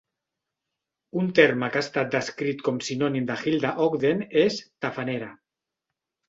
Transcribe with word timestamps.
Un 1.23 1.27
terme 1.39 1.69
que 1.75 1.79
ha 1.81 1.85
estat 1.85 2.09
descrit 2.15 2.63
com 2.69 2.79
sinònim 2.87 3.27
de 3.33 3.37
Hilda 3.43 3.75
Ogden 3.87 4.25
és 4.47 4.59
"tafanera". 4.87 5.29